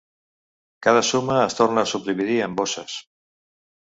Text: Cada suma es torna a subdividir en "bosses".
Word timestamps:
Cada 0.85 1.03
suma 1.09 1.35
es 1.41 1.57
torna 1.59 1.83
a 1.87 1.89
subdividir 1.91 2.39
en 2.47 2.57
"bosses". 2.63 2.97